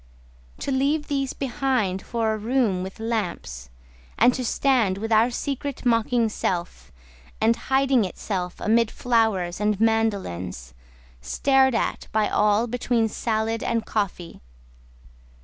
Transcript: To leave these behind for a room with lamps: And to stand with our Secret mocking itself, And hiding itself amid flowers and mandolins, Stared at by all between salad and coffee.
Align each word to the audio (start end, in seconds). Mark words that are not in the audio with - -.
To 0.61 0.71
leave 0.71 1.09
these 1.09 1.33
behind 1.33 2.01
for 2.01 2.33
a 2.33 2.37
room 2.39 2.81
with 2.81 2.99
lamps: 2.99 3.69
And 4.17 4.33
to 4.33 4.43
stand 4.43 4.97
with 4.97 5.11
our 5.11 5.29
Secret 5.29 5.85
mocking 5.85 6.25
itself, 6.25 6.91
And 7.39 7.55
hiding 7.55 8.03
itself 8.03 8.55
amid 8.59 8.89
flowers 8.89 9.59
and 9.59 9.79
mandolins, 9.79 10.73
Stared 11.21 11.75
at 11.75 12.07
by 12.11 12.27
all 12.29 12.65
between 12.65 13.09
salad 13.09 13.61
and 13.61 13.85
coffee. 13.85 14.41